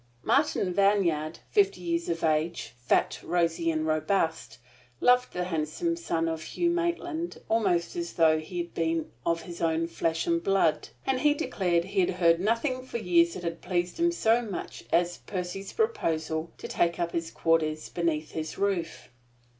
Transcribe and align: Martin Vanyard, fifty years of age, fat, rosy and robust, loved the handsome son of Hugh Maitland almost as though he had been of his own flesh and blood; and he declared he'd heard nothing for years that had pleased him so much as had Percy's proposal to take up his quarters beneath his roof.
Martin 0.23 0.73
Vanyard, 0.73 1.37
fifty 1.51 1.79
years 1.79 2.09
of 2.09 2.23
age, 2.23 2.73
fat, 2.79 3.19
rosy 3.21 3.69
and 3.69 3.85
robust, 3.85 4.57
loved 4.99 5.31
the 5.31 5.43
handsome 5.43 5.95
son 5.95 6.27
of 6.27 6.41
Hugh 6.41 6.71
Maitland 6.71 7.39
almost 7.47 7.95
as 7.95 8.13
though 8.13 8.39
he 8.39 8.57
had 8.57 8.73
been 8.73 9.11
of 9.27 9.43
his 9.43 9.61
own 9.61 9.85
flesh 9.85 10.25
and 10.25 10.41
blood; 10.43 10.89
and 11.05 11.19
he 11.21 11.35
declared 11.35 11.83
he'd 11.85 12.09
heard 12.09 12.39
nothing 12.39 12.81
for 12.83 12.97
years 12.97 13.35
that 13.35 13.43
had 13.43 13.61
pleased 13.61 13.99
him 13.99 14.11
so 14.11 14.41
much 14.41 14.85
as 14.91 15.17
had 15.17 15.25
Percy's 15.27 15.71
proposal 15.71 16.51
to 16.57 16.67
take 16.67 16.97
up 16.99 17.11
his 17.11 17.29
quarters 17.29 17.87
beneath 17.89 18.31
his 18.31 18.57
roof. 18.57 19.09